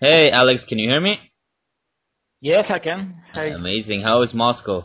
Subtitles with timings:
[0.00, 1.18] Hey, Alex, can you hear me?
[2.42, 3.22] Yes, I can.
[3.32, 3.52] Hey.
[3.52, 4.02] Amazing.
[4.02, 4.84] How is Moscow?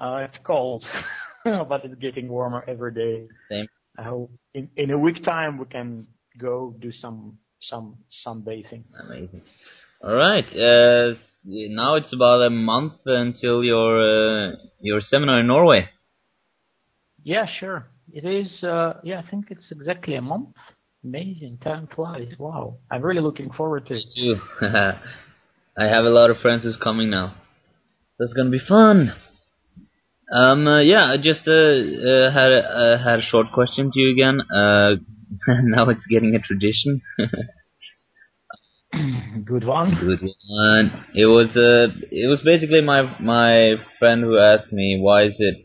[0.00, 0.84] Uh, it's cold,
[1.44, 3.28] but it's getting warmer every day.
[3.48, 3.68] Same.
[3.96, 8.82] I hope in, in a week time we can go do some some sunbathing.
[8.98, 9.42] Amazing.
[10.02, 10.44] All right.
[10.46, 15.88] Uh, now it's about a month until your uh, your seminar in Norway.
[17.22, 17.86] Yeah, sure.
[18.12, 18.64] It is.
[18.64, 20.48] Uh, yeah, I think it's exactly a month.
[21.04, 21.58] Amazing.
[21.64, 22.28] Time flies.
[22.38, 22.78] Wow.
[22.90, 24.04] I'm really looking forward to it.
[24.14, 24.40] Too.
[24.62, 27.34] I have a lot of friends who's coming now.
[28.18, 29.14] That's gonna be fun.
[30.32, 34.00] Um, uh, yeah, I just uh, uh, had a, uh, had a short question to
[34.00, 34.40] you again.
[34.40, 34.96] Uh,
[35.48, 37.02] now it's getting a tradition.
[39.44, 39.94] Good one.
[39.98, 41.04] Good one.
[41.14, 45.56] It was uh, it was basically my my friend who asked me why is it.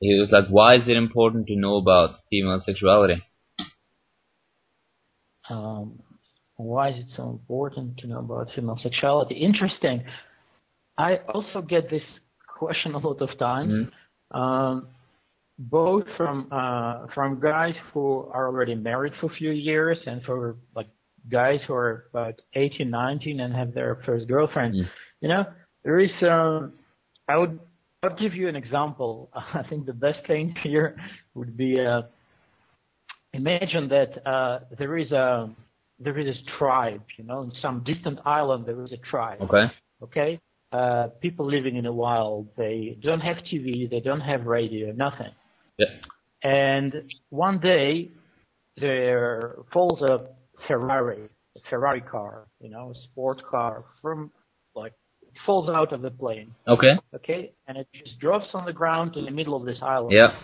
[0.00, 3.22] He was like, why is it important to know about female sexuality?
[5.48, 6.00] Um,
[6.56, 9.34] why is it so important to know about female sexuality?
[9.36, 10.04] Interesting.
[10.96, 12.02] I also get this
[12.46, 14.38] question a lot of times, Mm-hmm.
[14.40, 14.88] um,
[15.58, 20.56] both from uh, from guys who are already married for a few years and for
[20.74, 20.88] like
[21.30, 24.74] guys who are about 18, 19 and have their first girlfriend.
[24.74, 24.88] Mm.
[25.20, 25.44] You know,
[25.84, 26.10] there is.
[26.22, 26.74] Um,
[27.28, 27.58] I would.
[28.02, 29.30] I'll give you an example.
[29.34, 30.96] I think the best thing here
[31.34, 32.02] would be uh,
[33.36, 35.50] imagine that uh, there is a
[35.98, 37.02] there is a tribe.
[37.16, 39.40] You know, in some distant island there is a tribe.
[39.42, 39.66] Okay.
[40.02, 40.40] Okay.
[40.72, 42.48] Uh, people living in the wild.
[42.56, 43.88] They don't have TV.
[43.88, 44.92] They don't have radio.
[44.92, 45.32] Nothing.
[45.78, 45.86] Yeah.
[46.42, 48.10] And one day
[48.76, 50.26] there falls a
[50.66, 54.30] Ferrari, a Ferrari car, you know, a sport car from
[54.74, 54.92] like
[55.44, 56.54] falls out of the plane.
[56.66, 56.98] Okay.
[57.14, 60.12] Okay, and it just drops on the ground in the middle of this island.
[60.12, 60.34] Yeah.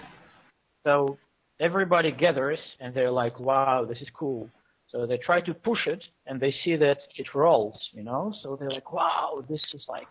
[0.86, 1.18] So
[1.62, 4.50] everybody gathers and they're like, wow, this is cool.
[4.90, 8.56] So they try to push it and they see that it rolls, you know, so
[8.56, 10.08] they're like, wow, this is like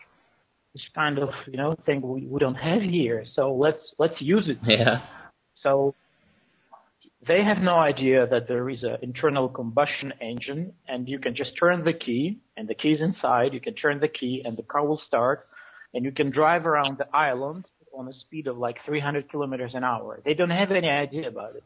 [0.72, 3.26] this kind of, you know, thing we, we don't have here.
[3.34, 4.58] So let's, let's use it.
[4.64, 5.02] Yeah.
[5.62, 5.94] So
[7.24, 11.56] they have no idea that there is an internal combustion engine and you can just
[11.56, 13.52] turn the key and the key is inside.
[13.52, 15.46] You can turn the key and the car will start
[15.94, 19.84] and you can drive around the island on a speed of like 300 kilometers an
[19.84, 20.20] hour.
[20.24, 21.64] They don't have any idea about it.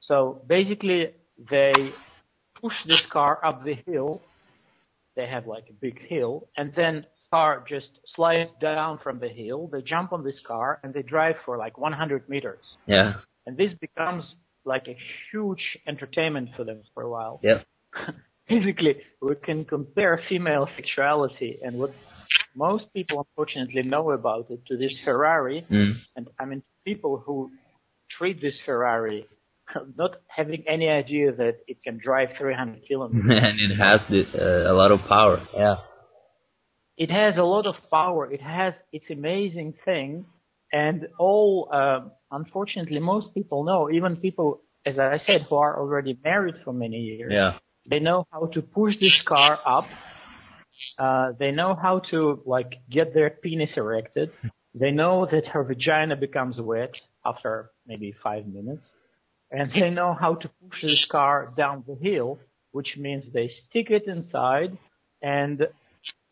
[0.00, 1.14] So basically
[1.50, 1.92] they
[2.60, 4.22] push this car up the hill.
[5.14, 9.68] They have like a big hill and then car just slides down from the hill.
[9.72, 12.64] They jump on this car and they drive for like 100 meters.
[12.86, 13.14] Yeah.
[13.46, 14.24] And this becomes
[14.64, 14.96] like a
[15.30, 17.40] huge entertainment for them for a while.
[17.42, 17.66] Yep.
[18.48, 21.94] Basically, we can compare female sexuality and what
[22.54, 25.66] most people unfortunately know about it to this Ferrari.
[25.70, 25.94] Mm.
[26.16, 27.50] And I mean, people who
[28.18, 29.26] treat this Ferrari
[29.96, 33.30] not having any idea that it can drive 300 kilometers.
[33.30, 34.22] and it has the,
[34.68, 35.46] uh, a lot of power.
[35.54, 35.76] Yeah.
[36.96, 38.30] it has a lot of power.
[38.30, 40.26] It has its amazing thing,
[40.72, 41.68] and all.
[41.72, 42.00] Uh,
[42.30, 43.90] unfortunately, most people know.
[43.90, 47.52] Even people, as I said, who are already married for many years, Yeah.
[47.88, 49.86] they know how to push this car up.
[50.98, 54.30] Uh, they know how to like get their penis erected.
[54.74, 56.94] They know that her vagina becomes wet
[57.24, 58.82] after maybe five minutes,
[59.50, 62.38] and they know how to push this car down the hill,
[62.70, 64.78] which means they stick it inside
[65.22, 65.68] and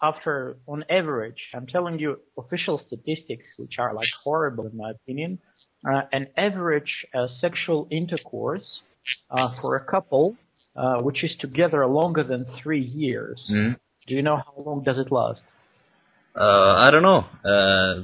[0.02, 5.38] after, on average, I'm telling you official statistics, which are like horrible in my opinion,
[5.88, 8.80] uh, an average uh, sexual intercourse
[9.30, 10.36] uh, for a couple,
[10.74, 13.40] uh, which is together longer than three years.
[13.50, 13.78] Mm.
[14.06, 15.40] Do you know how long does it last?
[16.34, 17.24] Uh, I don't know.
[17.44, 18.02] Uh,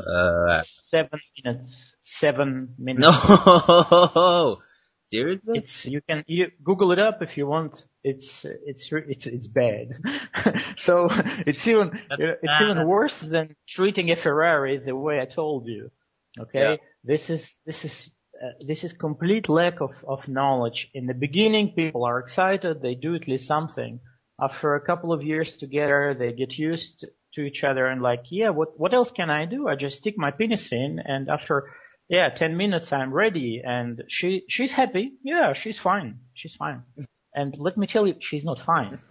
[0.00, 1.72] uh, Seven minutes.
[2.04, 3.02] Seven minutes.
[3.06, 4.58] no.
[5.08, 5.58] Seriously?
[5.60, 7.80] It's you can you Google it up if you want.
[8.02, 9.90] It's it's it's it's bad.
[10.78, 11.08] so
[11.46, 15.90] it's even it's even worse than treating a Ferrari the way I told you.
[16.40, 16.76] Okay, Yeah.
[17.04, 18.10] this is this is
[18.42, 20.88] uh, this is complete lack of of knowledge.
[20.92, 22.82] In the beginning, people are excited.
[22.82, 24.00] They do at least something.
[24.40, 28.50] After a couple of years together, they get used to each other and like, yeah,
[28.50, 29.68] what what else can I do?
[29.68, 31.70] I just stick my penis in, and after
[32.08, 35.12] yeah, 10 minutes I'm ready and she, she's happy.
[35.22, 36.20] Yeah, she's fine.
[36.34, 36.82] She's fine.
[37.34, 38.98] And let me tell you, she's not fine.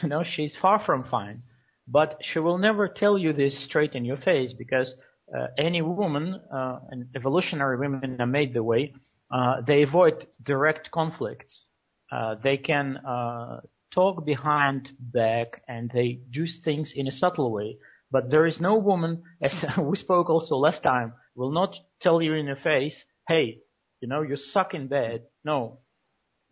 [0.00, 1.42] You know, she's far from fine.
[1.88, 4.94] But she will never tell you this straight in your face because
[5.36, 8.92] uh, any woman, uh, and evolutionary women are made the way,
[9.32, 11.64] uh, they avoid direct conflicts.
[12.12, 13.60] Uh, they can uh,
[13.92, 17.78] talk behind back and they do things in a subtle way.
[18.10, 22.34] But there is no woman, as we spoke also last time, will not tell you
[22.34, 23.60] in your face, hey,
[24.00, 25.22] you know, you suck in bed.
[25.44, 25.80] No.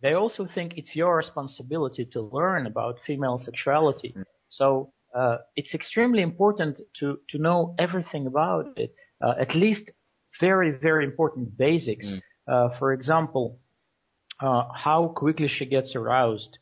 [0.02, 4.14] they also think it's your responsibility to learn about female sexuality.
[4.16, 4.24] Mm.
[4.48, 8.94] So uh, it's extremely important to to know everything about it,
[9.24, 9.90] uh, at least
[10.40, 12.06] very very important basics.
[12.06, 12.20] Mm.
[12.52, 13.58] Uh, for example,
[14.40, 16.58] uh, how quickly she gets aroused,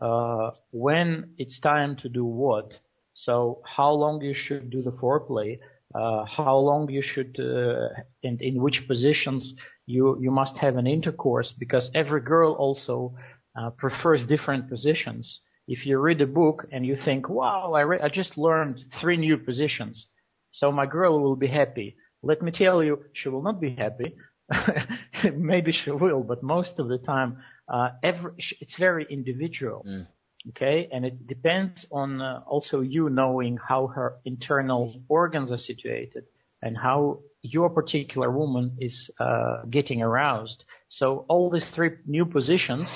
[0.00, 2.72] uh, when it's time to do what.
[3.14, 5.58] So how long you should do the foreplay,
[5.94, 7.88] uh, how long you should uh,
[8.22, 9.54] and in which positions
[9.86, 13.14] you you must have an intercourse because every girl also
[13.56, 15.40] uh, prefers different positions.
[15.68, 19.16] If you read a book and you think, "Wow, I, re- I just learned three
[19.16, 20.06] new positions,
[20.52, 24.14] so my girl will be happy," let me tell you, she will not be happy.
[25.34, 27.38] Maybe she will, but most of the time,
[27.68, 29.84] uh, every it's very individual.
[29.86, 30.06] Mm.
[30.50, 36.24] Okay, and it depends on uh, also you knowing how her internal organs are situated
[36.62, 40.64] and how your particular woman is uh, getting aroused.
[40.88, 42.92] So all these three new positions,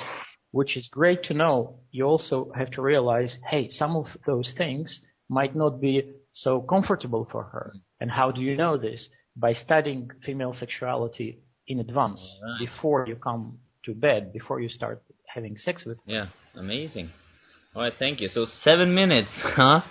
[0.50, 5.00] which is great to know, you also have to realize, hey, some of those things
[5.28, 7.74] might not be so comfortable for her.
[8.00, 9.08] And how do you know this?
[9.36, 12.58] By studying female sexuality in advance, right.
[12.58, 15.98] before you come to bed, before you start having sex with.
[16.06, 17.10] Yeah, amazing.
[17.74, 18.28] All right, thank you.
[18.32, 19.82] So seven minutes, huh?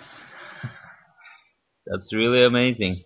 [1.86, 2.96] That's really amazing.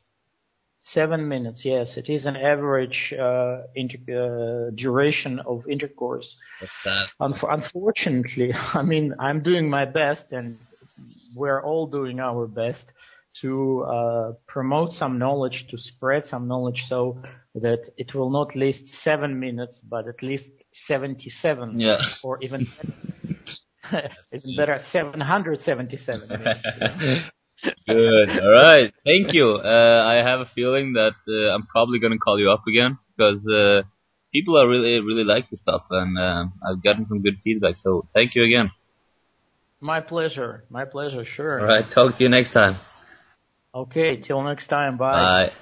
[0.83, 1.99] Seven minutes, yes.
[1.99, 6.35] It is an average uh, inter- uh, duration of intercourse.
[7.21, 10.59] Un- unfortunately, I mean, I'm doing my best, and
[11.35, 12.85] we're all doing our best
[13.43, 17.23] to uh, promote some knowledge, to spread some knowledge, so
[17.55, 20.49] that it will not last seven minutes, but at least
[20.87, 21.99] 77, yeah.
[22.23, 22.67] or even
[24.33, 27.31] even better, 777 minutes.
[27.87, 28.31] Good.
[28.41, 28.93] All right.
[29.05, 29.57] Thank you.
[29.57, 32.99] Uh, I have a feeling that uh, I'm probably going to call you up again
[33.17, 33.83] because uh,
[34.33, 37.77] people are really, really like this stuff, and uh, I've gotten some good feedback.
[37.83, 38.71] So thank you again.
[39.81, 40.65] My pleasure.
[40.71, 41.25] My pleasure.
[41.25, 41.61] Sure.
[41.61, 41.85] All right.
[41.93, 42.79] Talk to you next time.
[43.75, 44.17] Okay.
[44.21, 44.97] Till next time.
[44.97, 45.13] Bye.
[45.49, 45.53] Bye.